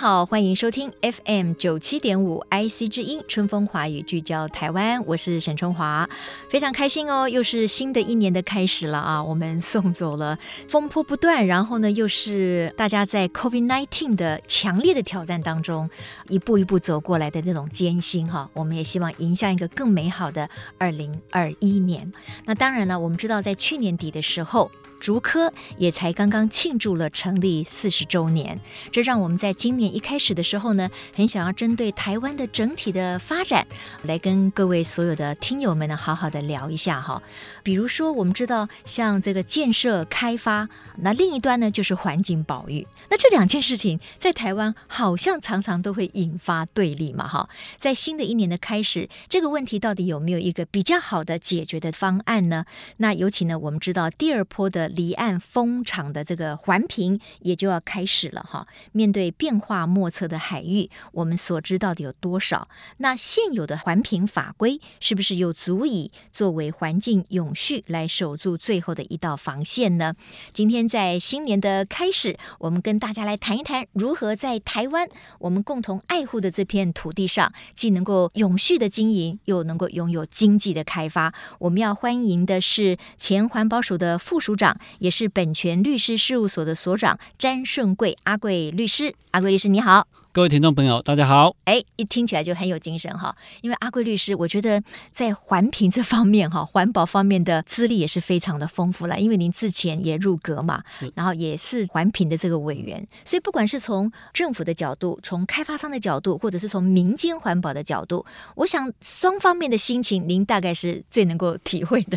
[0.00, 6.08] 好，欢迎收听 FM 九七点五 IC 之音春风华语聚焦台湾，我是沈春华，
[6.48, 9.20] 非常开心哦，又是新的一年的开始了啊！
[9.20, 15.90] 我们送走了风波不断，然后呢，又是大家在 COVID-19 的强烈的挑战当中，
[16.28, 22.12] 一步一步走过来的这种艰辛哈，我们也希望迎向一个更美好的二零二一年。
[22.44, 24.70] 那当然了，我们知道在去年底的时候。
[25.00, 28.58] 竹科也才刚刚庆祝了成立四十周年，
[28.90, 33.66] 这让我们在今年一开始的时候呢，很想要针对台湾的整体的发展，
[34.02, 37.22] 来跟各位所有的听友们呢，好好的聊一下哈。
[37.62, 47.48] 比如说，我们知道像这个建设开发，那另一端呢就是环境保育，那这两件事情在台湾好像常常都会引发对立嘛哈。
[47.76, 52.64] 在新的一年的开始，这个问题到底有没有一个比较好的解决的方案呢？
[52.96, 54.87] 那尤其呢，我们知道第二波的。
[54.88, 58.66] 离岸风场的这个环评也就要开始了哈。
[58.92, 62.68] 面对变化莫测的海域，我们所知到底有多少？
[62.98, 70.14] 那现有的环评法规是不是又足以作为环境永续来守住最后的一道防线呢？
[70.52, 81.34] 今天在新年的开始，我们跟大家来谈一谈如何在台湾我们共同爱护的这片土地上，既能够永续的经营，又能够拥有经济的开发。
[81.58, 84.77] 我们要欢迎的是前环保署的副署长。
[84.98, 90.06] 也是本泉律师事务所的所长詹顺贵阿贵律师，阿贵律师你好，
[90.38, 91.56] 各位听众朋友大家好。
[91.64, 100.80] 哎，一听起来就很有精神哈，因为阿贵律师，我觉得在环评这方面哈，环保方面的资历也是非常的丰富了，因为您之前也入阁嘛，
[101.16, 112.16] 然后也是环评的这个委员，所以不管是从政府的角度，从开发商的角度，或者是从民间环保的角度，我想双方面的心情，您大概是最能够体会的。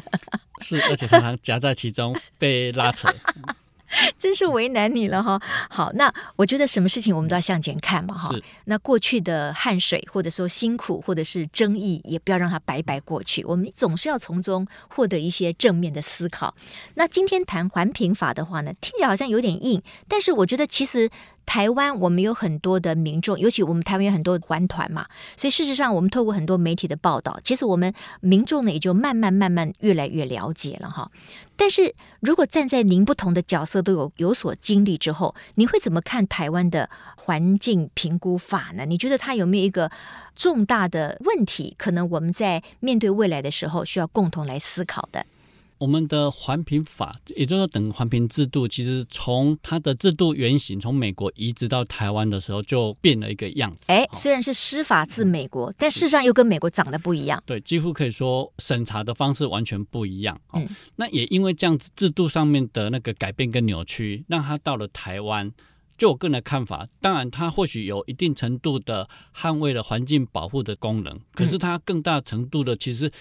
[0.59, 3.11] 是，而且常常夹在其中被拉扯，
[4.18, 5.41] 真是为难你了哈。
[5.69, 8.34] 好，那我觉得什么事情我们都要向前看嘛哈。
[8.66, 13.44] 那过去的汗水，或者说辛苦，或者是争议，也不要让它白白过去。
[13.46, 16.56] 我们总是要从中获得一些正面的思考。
[16.96, 21.09] 那今天谈环评法的话呢，听起来好像有点硬，但是我觉得其实。
[21.46, 31.12] 台湾我们有很多的民众，尤其我们台湾有很多环团嘛，所以事实上我们透过很多媒体的报道，其实我们民众呢也就慢慢慢慢越来越了解了哈。
[31.57, 38.85] 但是如果站在您不同的角色都有有所经历之后，你会怎么看台湾的环境评估法呢？
[38.85, 39.91] 你觉得它有没有一个
[40.35, 41.75] 重大的问题？
[41.78, 45.25] 可能我们在面对未来的时候需要共同来思考的。
[45.81, 53.91] 我们的环评法，也就是说，等环评制度，其实从它的制度原型从美国移植到台湾的时候，就变了一个样子。
[53.91, 57.41] 哎，虽然是师法自美国，但事实上又跟美国长得不一样。
[57.47, 60.39] 对，几乎可以说审查的方式完全不一样。
[60.53, 65.51] 嗯，那也因为这样子制度上面的那个改变跟扭曲，让它到了台湾，
[65.97, 73.11] 就我个人的看法，当然它或许有一定程度的捍卫了环境保护的功能，可是它更大程度的其实。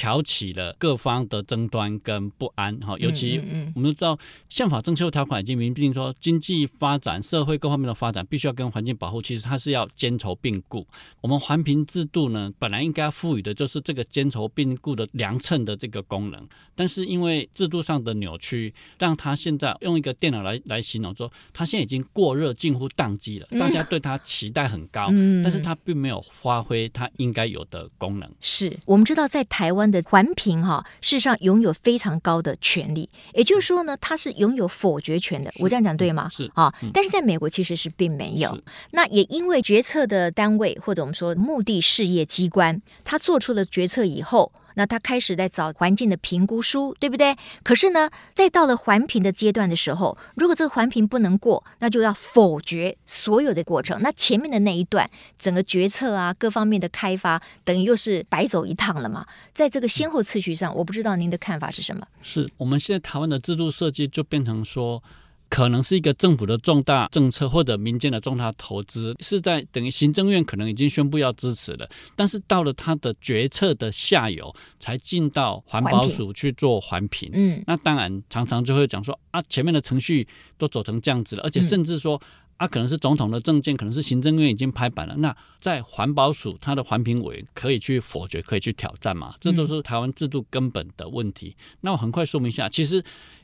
[0.00, 3.36] 挑起了各方的争端跟不安，哈，尤其
[3.74, 4.18] 我们都知道，
[4.48, 10.86] 宪法征修条款已经明定说，经济发展、社会各方面的发展必须要跟环境保护，其实它是要兼筹并顾。
[11.20, 23.46] 我们环评制度呢，本来应该赋予的就是这个兼筹并顾的量称的这个功能，但是因为制度上的扭曲，让它现在用一个电脑来来形容说，它现在已经过热，近乎宕机了。
[23.60, 25.08] 大家对它期待很高，
[25.42, 28.26] 但是它并没有发挥它应该有的功能。
[28.40, 29.89] 是我们知道在台湾。
[29.90, 35.50] 的环评哈，事实上拥有非常高的权利，也就是说呢，它是拥有否决权的。
[35.58, 36.28] 我这样讲对吗？
[36.30, 38.56] 是啊，但是在美国其实是并没有。
[38.92, 44.52] 那也因为决策的单位或者我们说目的事业机关，他做出了决策以后。
[44.74, 47.36] 那他开始在找环境的评估书，对不对？
[47.62, 54.00] 可是呢，在到了环评的阶段的时候，如果这个环评不能过，那就要否决所有的过程。
[54.02, 59.26] 那前面的那一段，整个决策啊，各方面的开发，等于又是白走一趟了嘛。
[59.52, 62.06] 在这个先后次序上，我不知道您的看法是什么？
[62.22, 65.02] 是我们现在台湾的制度设计就变成说。
[65.50, 71.86] 可能是一个政府的重大政策，或者民间的重大投资，是在等于行政院可能已经宣布要支持了，
[72.16, 77.28] 但是到了他的决策的下游，才进到环保署去做环评。
[77.34, 80.26] 嗯，那当然常常就会讲说啊，前面的程序
[80.56, 82.18] 都走成这样子了，而且甚至说。
[82.60, 85.16] 啊，可能是总统的证件，可能是行政院已经拍板了。
[85.16, 89.34] 那在环保署，它的环评委可以去否决，可以去挑战嘛？
[89.40, 91.56] 这都是台湾制度根本的问题。
[91.58, 93.02] 嗯、那我很快说明一下，其实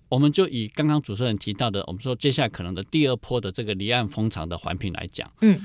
[0.08, 5.64] 我们就以刚刚主持人提到的，我们说接下来可能的第二波的这个离岸风场的环评来讲，嗯。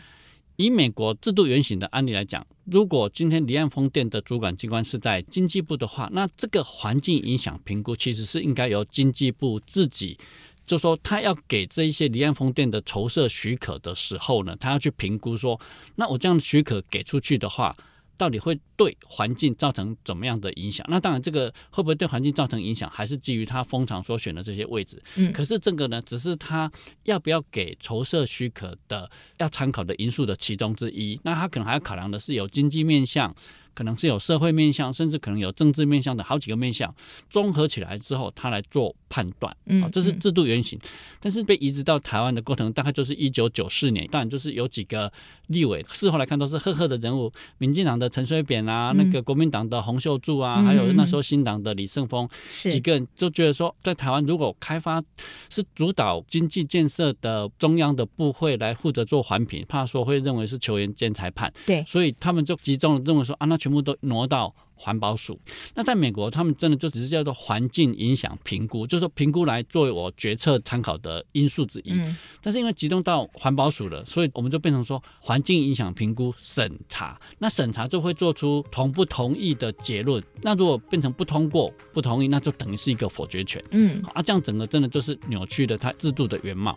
[0.57, 10.15] 以美国制度原型的案例来讲，如果今天离岸风电的主管机关是在经济部的话，那这个环境影响评估其实是应该由经济部自己，
[10.63, 15.59] 就说他要给这一些离岸风电的筹设许可的时候呢，他要去评估说，
[15.95, 17.75] 那我这样的许可给出去的话。
[18.21, 20.85] 到底会对环境造成怎么样的影响？
[20.87, 25.01] 那当然，这个会不会对环境造成影响，还是基于他风场所选的这些位置。
[25.15, 26.71] 嗯，可是这个呢，只是他
[27.05, 29.09] 要不要给筹设许可的
[29.39, 31.19] 要参考的因素的其中之一。
[31.23, 33.35] 那他可能还要考量的是有经济面向。
[33.73, 36.93] 可能是有社会面向，甚至可能有政治面向的好几个面向，
[37.29, 39.55] 综合起来之后，他来做判断。
[39.65, 40.77] 嗯，这是制度原型。
[41.19, 44.05] 但是被移植到台湾的过程，大概就是一九九四年。
[44.07, 45.11] 当然，就是有几个
[45.47, 55.01] 立委，事后来看都是赫赫的人物，民进党的陈水扁啊，那个国民党的洪秀柱啊，还有那时候新党的李胜峰，几个人就觉得说，在台湾如果开发
[55.49, 61.53] 是主导经济建设的中央的部会来负责做环评，怕说会认为是球员兼裁判。
[61.65, 63.60] 对，所以他们就集中认为说啊，那。
[63.61, 65.39] 全部都挪到环保署。
[65.75, 71.91] 那在美国，他们真的就只是叫做环境影响评估，就是说评估来作为我决策参考的因素之一。
[71.91, 72.17] 嗯。
[72.41, 77.21] 但是因为集中到环保署了，所以我们就变成说环境影响评估审查。
[77.37, 80.23] 那审查就会做出同不同意的结论。
[80.41, 83.63] 那如果变成不通过、不同意，那就等于是一个否决权。
[83.69, 84.01] 嗯。
[84.15, 86.75] 啊，这样整个真的就是扭曲了它制度的原貌。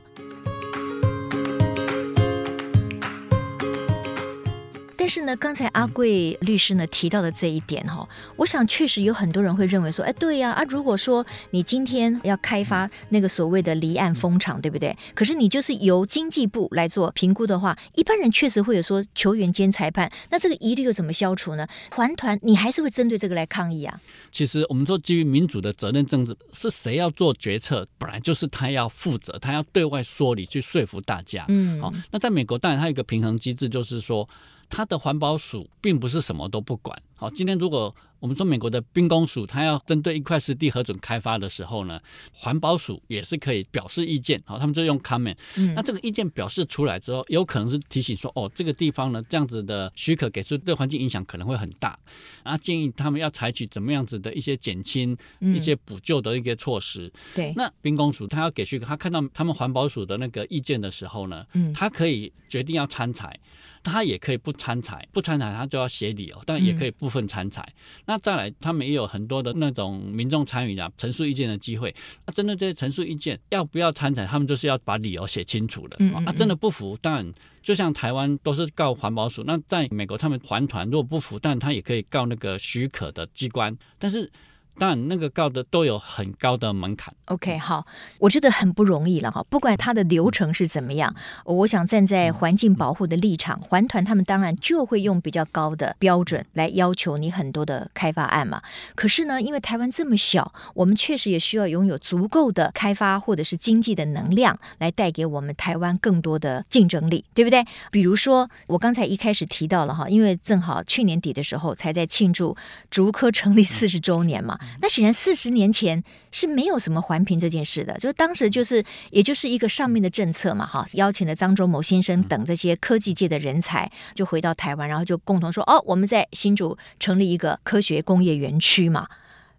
[5.04, 14.96] 但是呢，刚才阿贵律师呢提到的这一点哈，我想确实有很多人会认为说，哎，对呀，啊，如果说你今天要开发那个所谓的离岸风场，对不对？
[15.12, 21.68] 可是你就是由经济部来做评估的话，一般人确实会有说球员兼裁判，那这个疑虑又怎么消除呢？
[21.90, 24.00] 环团你还是会针对这个来抗议啊？
[24.32, 31.44] 其实我们说基于民主的责任政治，是谁要做决策，本来就是他要负责，他要对外说理去说服大家。
[31.48, 34.26] 嗯，好，那在美国当然它有一个平衡机制，就是说。
[34.74, 37.00] 它的环保署并不是什么都不管。
[37.24, 41.98] 好，今天如果我们说美国的兵工署，它要针对一块湿地核准开发的时候呢，
[42.34, 44.38] 环保署也是可以表示意见。
[44.44, 45.34] 好，他们就用 comment。
[45.74, 51.98] 那这个意见表示出来之后，有可能是提醒说，哦，这个地方呢，这样子的许可给出对环境影响可能会很大，
[52.42, 57.10] 然后建议他们要采取怎么样子的一些减轻、一些补救的一个措施。
[57.34, 57.54] 对。
[57.56, 63.40] 那兵工署他要给许可，他看到他们环保署的那个意见的时候呢，嗯他可以决定要参采。
[63.86, 67.62] 他也可以不参采，不参采他就要写理由，但也可以部分参采。
[67.62, 71.94] 嗯、那再来，他们也有很多的那种民众参与的陈述意见的机会。
[72.26, 75.96] 那针对这些陈述意见，要不要参采，他们就是要把理由写清楚的。
[76.00, 77.32] 嗯嗯嗯啊，真的不服，当然
[77.62, 84.30] 就像台湾都是告环保署，那在美国他们环团如果不服，但他也可以告那个许可的机关，但是。
[84.76, 87.14] 当然，那个告的都有很高的门槛。
[87.26, 87.86] OK，好，
[88.18, 89.44] 我觉得很不容易了哈。
[89.48, 98.60] 不管它的流程是怎么样，我想站在环境保护的立场，环团他们当然就会用比较高的标准来要求你很多的开发案嘛。
[98.94, 107.64] 可是呢，因为台湾这么小，我们确实也需要拥有足够的开发或者是经济的能量，来带给我们台湾更多的竞争力，对不对？
[107.92, 112.56] 比如说，我刚才一开始提到了哈，因为正好去年底的时候才在庆祝
[112.90, 114.58] 竹科成立四十周年嘛。
[114.80, 129.08] 那显然四十年前是没有什么环评这件事的，就是当时就是也就是一个上面的政策嘛，哈，邀请了张忠谋先生等这些科技界的人才，就回到台湾，然后就共同说，哦，我们在新竹成立一个科学工业园区嘛。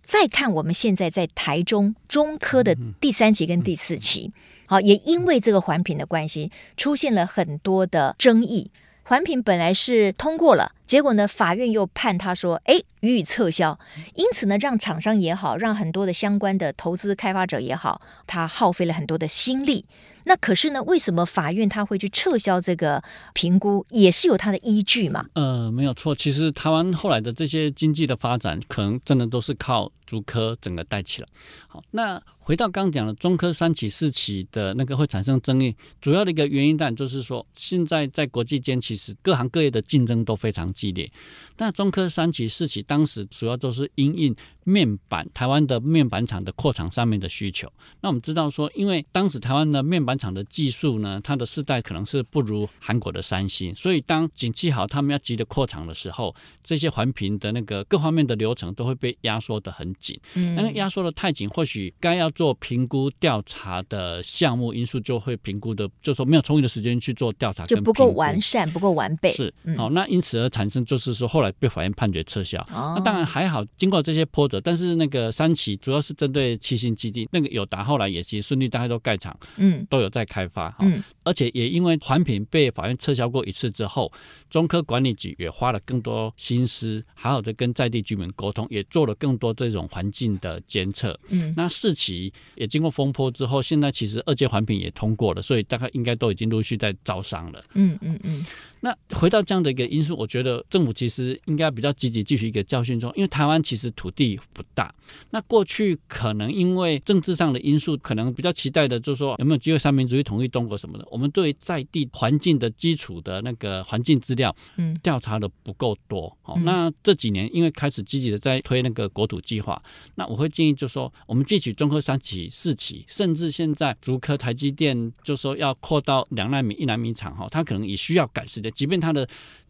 [0.02, 4.32] 再看我们现在在台中中科的第三期跟第四期，
[4.68, 8.70] 好，也因为这个环评的关系，出现了很多的争议。
[9.02, 13.77] 环评本来是通过了，结果呢，法院又判他说，哎，予以撤销。
[14.13, 19.86] 因此呢，让厂商也好，让很多的相关的投资开发者也好，他耗费了很多的心力。
[20.27, 25.25] 那可是呢，为什么法院他会去撤销这个评估，也是有他的依据嘛？
[25.34, 26.15] 呃，没有错。
[26.15, 31.27] 其实台湾后来的这些经济的发展，可能真的都是靠竹科整个带起了。
[31.68, 41.10] 好，那回到刚刚讲的中科三起、四起的那个会产生争议，主要的一个原因，当然就是说，现在在国际间，其实各行各业的竞争都非常激烈。
[41.58, 47.72] 那中科三期、四期当时主要都是因应面板台湾的面板厂的扩厂上面的需求。
[48.01, 60.20] 那我们知道说，因为当时台湾的面板厂的技术呢，它的世代可能是不如韩国的三星，所以当景气好，他们要急着扩厂的时候，这些环评的那个各方面的流程都会被压缩的很紧。
[60.34, 69.32] 嗯，那压缩的太紧，或许该要做评估调查的项目因素就会评估的，就说没有充裕的时间去做调查，就不够完善，不够完备。
[69.34, 72.66] 是，好，那因此而产生就是说后来被法院判决撤销。
[72.70, 84.12] 那当然还好，经过这些波折，但是那个三期主要是针对七星基地，那个友达后来也其实顺利，大家都盖厂，嗯，都有在开发，嗯，而且也因为环评被法院撤销过一次之后，
[84.50, 98.46] 中科管理局也花了更多心思，好好的跟在地居民沟通，也做了更多这种环境的监测，嗯，那四期也经过风波之后，现在其实二阶环评也通过了，所以大概应该都已经陆续在招商了，嗯嗯嗯。
[98.86, 104.94] 那回到这样的一个因素，我觉得政府其实应该比较积极继续一个教训中，因为台湾其实土地不大。
[105.32, 111.08] 那过去可能因为政治上的因素，可能比较期待的就是说有没有机会三民主义统一中国什么的。
[111.10, 116.32] 我们对在地环境的基础的那个环境资料，嗯，调查的不够多。
[116.44, 119.82] 好，那这几年因为开始积极的在推那个国土计划，
[120.13, 128.75] 那我会建议就是说，我们汲取中科三期、四期，甚至现在竹科台积电就说要扩到两纳米、一纳米厂，哈，它可能也需要改时间。
[128.75, 129.27] 即便它的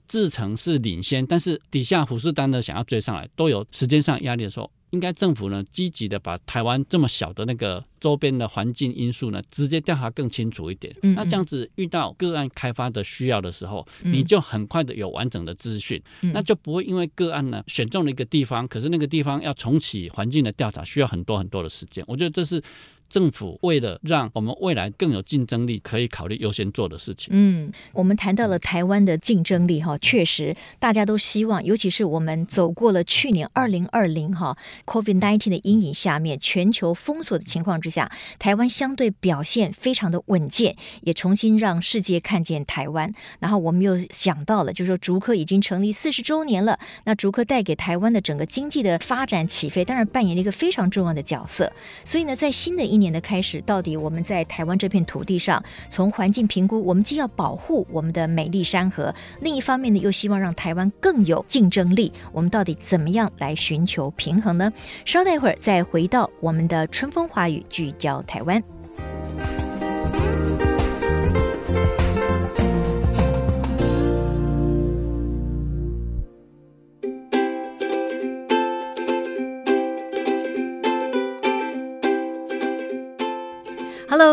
[0.08, 10.94] 制程是领先，但是底下虎视眈眈想要追上来，都有时间上压力的时候，应该政府呢积极的把台湾这么小的那个周边的环境因素呢，直接调查更清楚一点。
[11.02, 22.04] 嗯嗯，那这样子遇到个案开发的需要的时候，你就很快的有完整的资讯，嗯，那就不会因为个案呢选中了一个地方，可是那个地方要重启环境的调查，需要很多很多的时间。
[22.08, 22.62] 我觉得这是。
[23.10, 27.30] 政府为了让我们未来更有竞争力，可以考虑优先做的事情。
[27.32, 43.14] 嗯，我们谈到了台湾的竞争力哈，确实大家都希望，尤其是我们走过了去年二零二零哈 COVID nineteen 的阴影下面，全球封锁的情况之下，台湾相对表现非常的稳健，也重新让世界看见台湾。
[43.40, 51.72] 然后我们又想到了，就是说竹科已经成立四十周年了，那竹科带给台湾的整个经济的发展起飞，当然扮演了一个非常重要的角色。
[52.04, 53.06] 所以呢，在新的一今。
[53.06, 62.12] 年的开始，到底我们在台湾这片土地上，从环境评估，我们既要保护我们的美丽山河，另一方面呢，又希望让台湾更有竞争力。
[62.32, 64.74] 我们到底怎么样来寻求平衡呢？
[65.06, 68.75] 稍待一会儿，再回到我们的春风华语，聚焦台湾。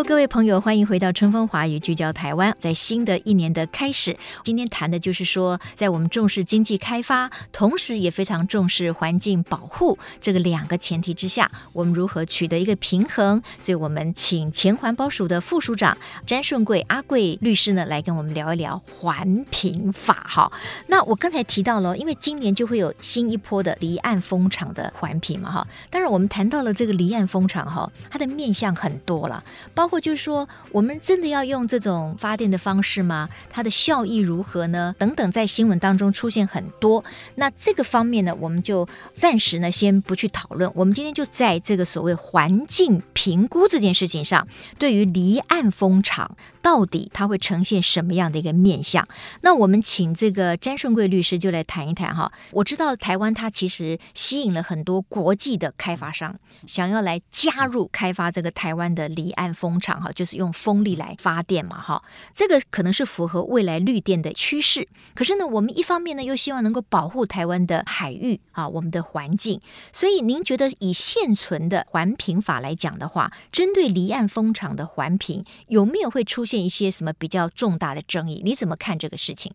[0.04, 2.54] 各位朋友，欢迎回到春风华语聚焦台湾。
[2.59, 13.40] 在新的一年的开始，今天谈的就是说，在我们重视经济开发，同时也非常重视环境保护这个两个前提之下，我们如何取得一个平衡？
[13.59, 20.26] 所以，我们请前环保署的副署长詹顺贵阿贵律师呢，来跟我们聊一聊环评法。
[20.28, 20.50] 哈，
[20.88, 25.66] 那我刚才提到了，因为今年就会有新一波的离岸风场的环评嘛，哈。
[25.90, 29.42] 当然，我们谈到了这个离岸风场，哈，它的面向很多了。
[29.75, 33.28] 包括就是说，我们真的要用这种发电的方式吗？
[33.49, 34.94] 它的效益如何呢？
[34.99, 37.02] 等等，在新闻当中出现很多。
[37.37, 40.71] 那这个方面呢，我们就暂时呢先不去讨论。
[40.75, 44.47] 我们今天就在这个所谓环境评估这件事情上，
[44.78, 46.37] 对于离岸风场。
[46.62, 49.07] 到底它会呈现什么样的一个面相？
[49.40, 52.33] 那我们请这个詹顺贵律师就来谈一谈哈。
[52.52, 56.35] 我知道台湾它其实吸引了很多国际的开发商，
[56.66, 62.00] 想要来加入开发这个台湾的离岸风场哈，就是用风力来发电嘛哈。
[62.33, 64.87] 这个可能是符合未来绿电的趋势。
[65.14, 69.61] 可是呢，我们一方面呢又希望能够保护台湾的海域啊，我们的环境。
[69.92, 76.51] 所以您觉得以现存的环评法来讲的话，针对离岸风场的环评有没有会出现？
[76.52, 78.42] 现一些什么比较重大的争议？
[78.44, 79.50] 你怎么看这个事情？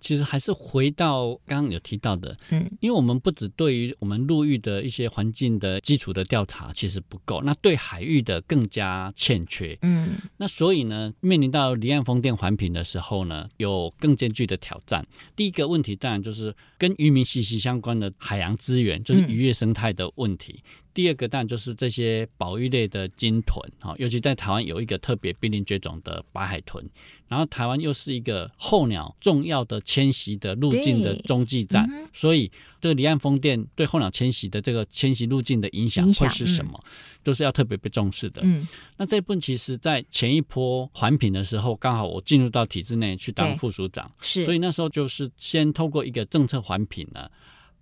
[0.00, 15.06] 其实还是回到刚刚有提到的，嗯，因为我们不只对于我们陆域的一些环境的基础的调查其实不够，那对海域的更加欠缺，嗯，那所以呢，面临到离岸风电环评的时候呢，有更艰巨的挑战。
[15.36, 20.62] 第一个问题当然就是跟渔民息息相关的海洋资源，就是渔业生态的问题。
[20.64, 26.84] 嗯第二个当然就是这些保育类的鲸豚，哈，尤其在台湾有一个特别濒临绝种的白海豚，
[27.28, 36.90] 然后台湾又是一个候鸟重要的迁徙的路径的中继站，嗯、所以这个离岸风电对候鸟迁徙的这个迁徙路径的影响会是什么，嗯、
[37.22, 38.42] 都是要特别被重视的。
[38.44, 38.66] 嗯，
[38.96, 47.30] 那这一部分其实在前一波环评的时候，刚好我进入到体制内去当副署长，是，所以那时候就是先透过一个政策环评呢。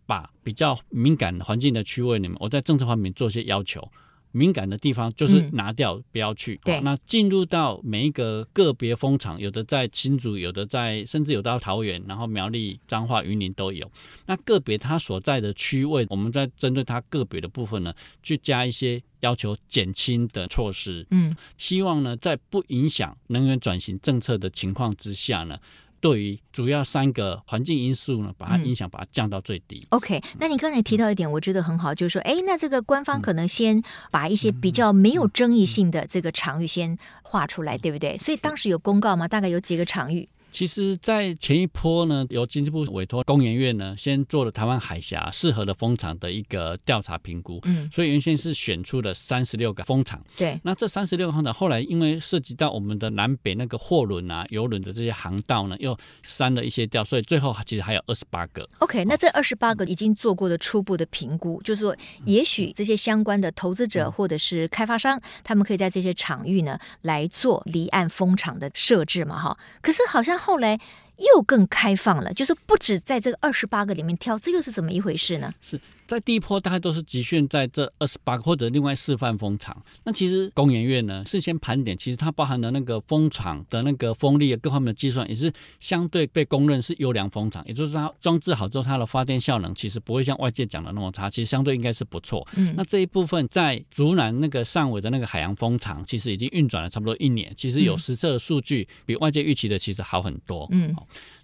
[0.09, 3.87] 把比较敏感环境的区位里面，我在政策方面做些要求。
[4.31, 6.61] 敏感的地方就是拿掉，嗯、不要去。
[6.63, 13.91] 对，那进入到每一个个别风场，有的在新竹，有的在，甚至有到桃园，然后苗栗、彰化、云林都有。
[14.27, 21.07] 那个别它所在的区位，我们在针对它个别的部分呢，去加一些要求减轻的措施。
[21.11, 25.59] 嗯，希望呢，在不影响能源转型政策的情况之下呢。
[26.01, 29.87] 对于主要三个环境因素呢，把它影响把它降到最低。
[29.91, 38.17] 嗯、OK，那你刚才提到一点，我觉得很好，就是说，哎，那这个官方可能先把一些比较没有争议性的这个场域先画出来，对不对？
[38.19, 39.27] 所以当时有公告吗？
[39.27, 40.29] 大概有几个场域？
[40.51, 47.61] 其实，在前一波呢，由经济部委托工研院呢，先做了台湾海峡适合的风场的一个调查评估。
[47.65, 50.21] 嗯，所以原先是选出了三十六个风场。
[50.37, 58.67] 对，那这三十六个风场后来因为涉及到我们的南北那个货轮啊、游轮的这些航道呢，又删了一些掉，所以最后其实还有二十八个。
[58.79, 69.59] OK，那这二十八个已经做过的初步的评估，就是说，也许这些相关的投资者或者是开发商，他们可以在这些场域呢来做离岸风场的设置嘛，哈。
[69.83, 70.38] 可是好像。
[70.39, 70.79] 后来
[71.17, 75.53] 又更开放了，就是不止在这个二十八个里面挑，这又是怎么一回事呢？
[75.61, 75.81] 是。
[76.09, 79.81] 在第一波大概都是集训在这二十八个或者另外示范风场。
[80.05, 87.63] 那其实工研院呢事先盘点，其实它包含的那个风场的那个风力各方面的计算，也是相对被公认是优良风场。
[87.69, 92.49] 也就是它装置好之后，它的发电效能其实不会像外界讲的那么差，其实相对应该是不错。
[92.57, 100.67] 嗯，那这一部分在竹南那个上尾的那个海洋风场，其实已经运转了差不多一年，其实有实测的数据比外界预期的其实好很多。
[100.71, 100.97] 嗯。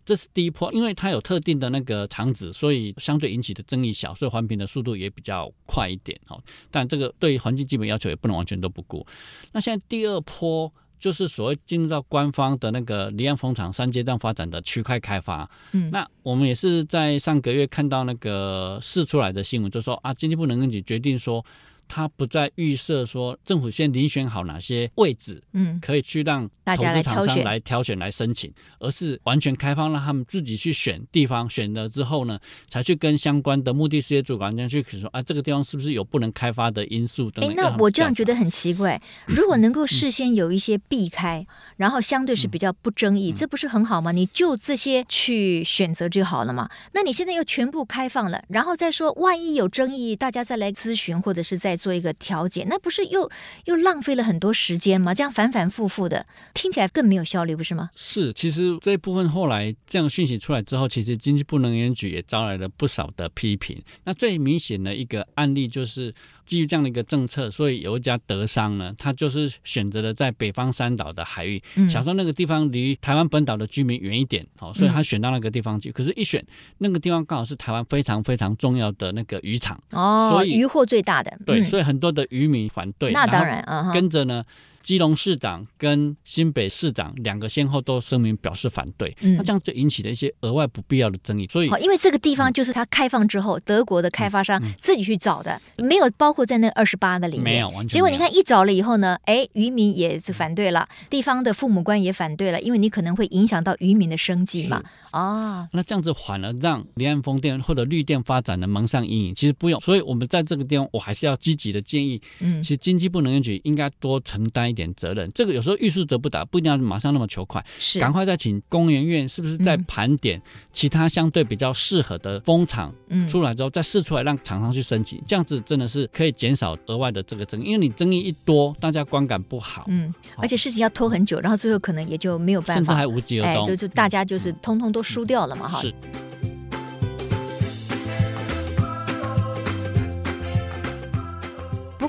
[0.05, 6.19] 这是第一波，因为它有特定的那个场址，所以相对引起的争议小，所以环评的速度也比较快一点。
[6.29, 6.39] 哦，
[6.71, 9.07] 但这个对环境基本要求也不能完全都不顾。
[9.53, 15.49] 那现在第二波就是所谓进入到官方的那个离岸风场三阶段发展的区块开发。
[15.73, 21.45] 嗯，那我们也是在上个月看到那个试出来的新闻，就说啊，经济部能源局决定说。
[21.89, 32.39] 他不再预设说政府先遴选好哪些位置，嗯，可以去让投资厂商来挑选来申请，而是完全开放，让他们自己去选地方，选了之后呢，
[32.69, 37.51] 才去跟相关的目的事业主管家去说啊，这个地方是不是有不能开发的因素等等？
[37.51, 44.13] 哎，那我这样觉得很奇怪，如果能够事先有一些避开，嗯、然后相对是比较不争议，嗯、这不是很好吗？
[44.13, 46.71] 你就这些去选择就好了嘛。
[46.93, 53.31] 那你现在又全部开放了，然后再说万一有争议，大家再来咨询或者是做一个调解，那不是又
[53.65, 55.15] 又浪费了很多时间吗？
[55.15, 57.91] 这样反反复复的，听起来更没有效率，不是吗？
[57.95, 63.83] 是，其实这一部分后来这样讯息出来之后，其实经济部能源局也招来了不少的批评。
[64.05, 66.15] 那最明显的一个案例就是。
[66.47, 75.91] 基于这样的一个政策，所以有一家德商呢，他就是选择了在北方三岛的海域，嗯、想说那个地方离台湾本岛的居民远一点，好，所以他选到那个地方去。
[75.91, 76.45] 嗯、可是，一选
[76.79, 81.37] 那个地方刚好是台湾非常非常重要的那个渔场哦，所以渔获最大的。
[81.45, 83.13] 对，嗯、所以很多的渔民反对。
[83.13, 84.45] 那当然，啊，跟着呢。
[84.85, 91.47] 基隆市长跟新北市长两个先后都声明表示反对，嗯、那这样就引起了一些额外不必要的争议。
[91.49, 97.45] 所以，因为这个地方就是它开放之后，嗯、德国的开发商自己去找的，嗯、没有包括在那二十八个里面。
[97.45, 97.95] 没有，完全。
[97.95, 104.83] 结果你看一找了以后呢，哎，渔民也是反对了，地方的父母官也反对了，因为你可能会影响到渔民的生计嘛。
[105.11, 109.35] 啊，哦、那这样子反而让离岸风电或者绿电发展的蒙上阴影。
[109.35, 115.31] 其实不用，所以我们在这个地方，我还是要积极的建议，嗯，其实经济部能源局应该多承担一点责任。
[115.35, 115.55] 这个。
[115.55, 122.93] 有时候欲速则不达，不一定要马上那么求快，是赶快再请工研院是不是再盘点其他相对比较适合的风场
[123.29, 135.81] 出来之后，再试出来让厂商去申请，这样子真的是可以减少额外的这个争议，因为你争议一多，大家观感不好，嗯，而且事情要拖很久，然后最后可能也就没有办法，甚至还无疾而终，就就大家就是通通都输掉了嘛，哈。
[135.81, 135.95] 是。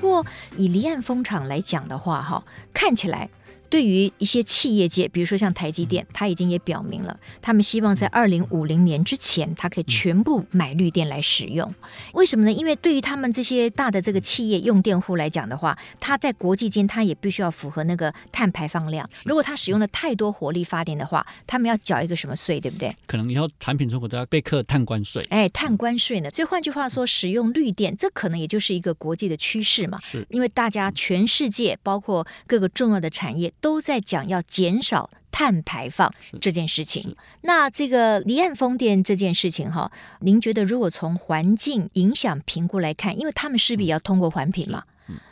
[0.06, 2.44] 不过以离岸风场来讲的话，哈，
[2.76, 3.28] 看起来。
[3.70, 11.74] 对于一些企业界，比如说像台积电，他已经也表明了，他们希望在二零五零年之前，他可以全部买绿电来使用。
[12.14, 12.52] 为什么呢？
[12.52, 19.10] 因为对于他们这些大的这个企业用电户来讲的话，他在国际间他也必须要符合那个碳排放量。
[19.26, 22.96] 如果他使用了太多火力发电的话，他们要缴一个什么税，对不对？
[23.08, 25.26] 可能以后产品出口都要被课碳关税。
[25.30, 26.30] 哎，碳关税呢？
[26.32, 30.00] 所以换句话说，使用绿电，这可能也就是一个国际的趋势嘛。
[30.02, 33.52] 是，因为大家全世界包括各个重要的产业。
[33.66, 37.16] 都在讲要减少碳排放这件事情。
[37.42, 44.84] 那这个离岸风电这件事情哈，您觉得如果从环境影响评估来看，因为他们势必要通过环评嘛，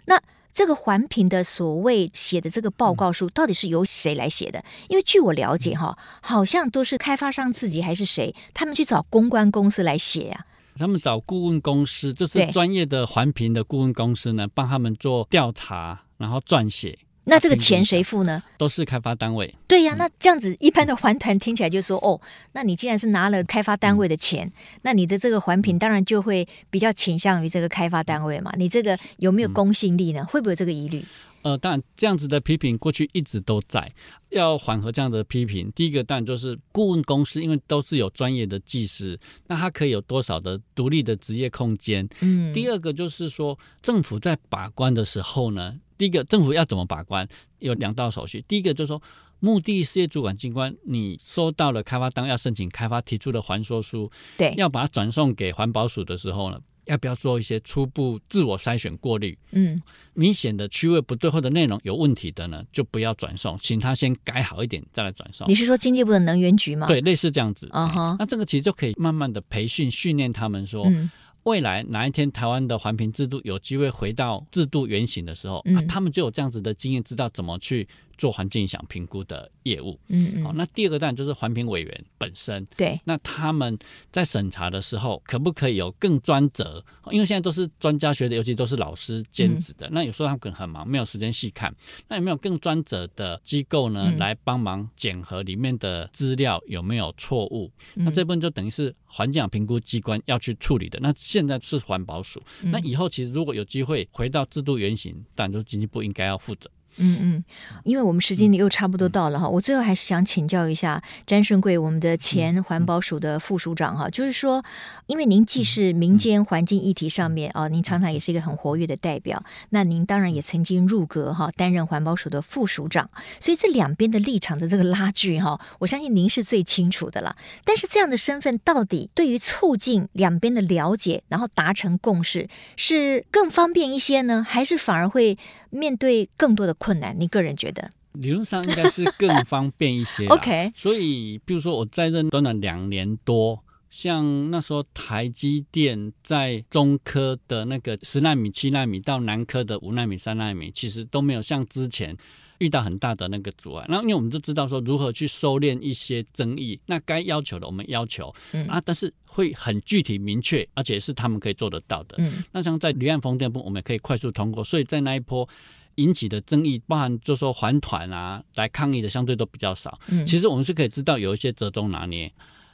[0.06, 0.20] 那
[0.52, 4.66] 这个环评的所谓写的这个报告书，到底是由谁来写的？
[4.90, 10.80] 因为据我了解哈，好像都是开发商自己还是谁，他们去找公关公司来写呀、啊。
[10.80, 16.98] 他们找顾问公司，就是专业的环评的顾问公司呢，帮他们做调查，然后撰写。
[17.26, 18.44] 那这个钱谁付呢？
[18.58, 19.54] 都是开发单位。
[19.68, 22.20] 对呀、啊，那这样子一般的环团听起来就说，哦，
[22.52, 28.52] 那你既然是拿了开发单位的钱，嗯、那你的这个环评当然就会比较倾向于这个开发单位嘛。
[28.58, 30.22] 你这个有没有公信力呢？
[30.22, 31.04] 嗯、会不会有这个疑虑？
[31.44, 33.92] 呃，当然这样子的批评过去一直都在，
[34.30, 42.08] 要缓和这样的批评，第一个当然就是顾问公司，因为都是有专业的技师，那他可以有多少的独立的职业空间？
[42.22, 45.76] 嗯，第二个就是说政府在把关的时候呢。
[45.98, 47.28] 第一个，政府要怎么把关？
[47.60, 48.44] 有两道手续。
[48.48, 49.02] 第一个就是说，
[49.40, 59.38] 目的事业主管机关，你收到了开发单要申请开发提出的还说书，对，要把它转送给环保署的时候呢，要不要做一些初步自我筛选过滤？
[59.52, 59.82] 嗯，
[60.14, 65.48] 明显的区位不对或者内容有问题的呢，就不要转送，请他先改好一点再来转送。
[65.48, 66.88] 你是说经济部的能源局吗？
[66.88, 67.70] 对，类似这样子。
[67.72, 70.86] 嗯哼，那这个其实就可以慢慢的培训训练他们说。
[70.88, 71.10] 嗯
[71.44, 75.76] 未来哪一天台湾的环评制度有机会回到制度原型的时候，嗯。
[75.76, 80.00] 啊、他们就有这样子的经验，知道怎么去做环境影响评估的业务。
[80.08, 80.44] 嗯嗯。
[80.44, 82.66] 好、哦，那第二个当然就是环评委员本身。
[82.78, 83.00] 对。
[83.06, 83.78] 那他们
[84.12, 86.84] 在审查的时候，可不可以有更专责？
[87.12, 89.88] 因为现在都是专家学的，尤其都是老师兼职的。
[89.88, 91.74] 嗯、那有时候他们可能很忙，没有时间细看。
[92.08, 94.10] 那有没有更专责的机构呢？
[94.12, 97.72] 嗯、来帮忙检核里面的资料有没有错误？
[97.96, 98.96] 嗯、那这部分就等于是。
[99.16, 102.42] 环境评估机关要去处理的，那现在是环保署。
[102.64, 106.68] 嗯、那以后其实如果有机会回到制度原型，当然就是经济部应该要负责。
[106.98, 107.44] 嗯嗯，
[107.84, 114.64] 因为我们时间又差不多到了哈，嗯、我最后还是想请教一下詹顺贵，我们的前环保署的副署长哈，嗯、就是说，
[115.08, 127.36] 因为您既是民间环境议题上面啊，您常常也是一个很活跃的代表，那您当然也曾经入阁哈，担任环保署的副署长，所以这两边的立场的这个拉锯哈，我相信您是最清楚的了。
[127.64, 135.38] 但是这样的身份到底对于促进两边的了解，然后达成共识，是更方便一些呢，还是反而会？
[135.76, 137.90] 面对更多的困难，你个人觉得？
[138.14, 140.28] 理论上应该是更方便一些。
[140.36, 152.16] OK，所以比如说我在任短短两年多，像那时候台积电在中科的那个十纳米、七纳米到南科的五纳米、三纳米，其实都没有像之前
[152.60, 153.86] 遇到很大的那个阻碍。
[153.90, 162.18] 然后因为我们就知道说如何去收敛一些争议，那该要求的我们要求，嗯啊，但是会很具体明确，而且是他们可以做得到的。
[162.20, 165.50] 嗯，那像在离岸风电部，我们也可以快速通过，所以在那一波。
[165.96, 170.00] 引起的争议，包含就说还团啊来抗议的相对都比较少。
[170.08, 172.32] 嗯，其实我们是可以知道有一些折中拿捏，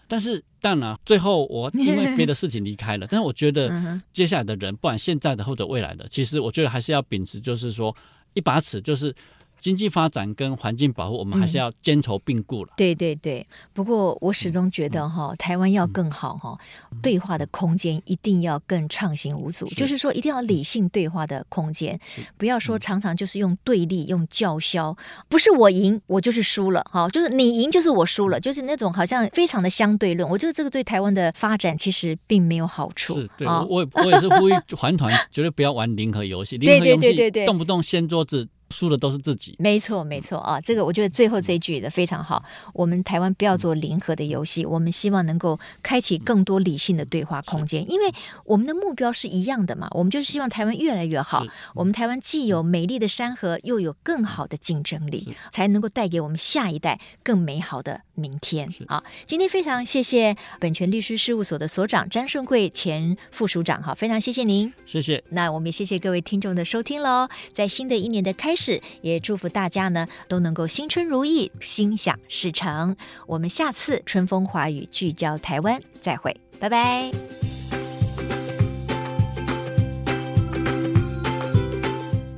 [0.08, 3.08] 但是当然最后我 因为别的事情离开了。
[3.10, 7.96] 但是我觉得接下来的人，不管现在的或者未来的，其实我觉得还是要秉持，就是说
[8.34, 9.16] 一把尺，就是。
[9.60, 12.74] 经济发展跟环境保护，我们还是要兼筹并顾了。
[12.78, 16.58] 对对对，不过我始终觉得哈，台湾要更好哈，
[17.02, 19.66] 对话的空间一定要更畅行无阻。
[19.68, 22.00] 就是说，一定要理性对话的空间，
[22.38, 24.96] 不要说常常就是用对立、用叫嚣，
[25.28, 30.28] 不是我赢我就是输了哈，就是你赢就是我输了，就是那种好像非常的相对论。
[30.30, 33.16] 我觉得这个对台湾的发展其实并没有好处。
[33.16, 38.48] 是对，我我也是呼吁环团 绝对不要玩零和游戏，零和游戏动不动掀桌子。
[38.70, 40.60] 输的都是自己，没错没错啊！
[40.62, 42.44] 这个我觉得最后这一句的非常好。
[42.74, 48.12] 我们台湾不要做零和的游戏，我们希望能够开启更多理性的对话空间，因为
[48.46, 49.88] 我们的目标是一样的嘛。
[49.92, 51.44] 我们就是希望台湾越来越好。
[51.74, 59.04] 我们台湾既有美丽的山河，又有更好的竞争力，才能够带给我们下一代更美好的明天啊！
[59.26, 65.24] 今天非常谢谢本泉律师事务所的所长詹顺贵前副署长哈，非常谢谢您，谢谢。
[65.30, 72.94] 那我们也谢谢各位听众的收听喽，在新的一年的开是，也祝福大家呢都能够新春如意，心想事成。
[73.26, 77.10] 我们下次春风华语聚焦台湾，再会，拜拜。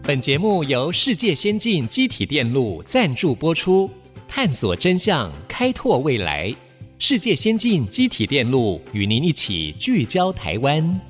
[0.03, 3.89] 本节目由世界先进机体电路赞助播出，
[4.27, 6.53] 探索真相，开拓未来。
[6.99, 11.01] 世界先进机体电路与您一起聚焦台湾。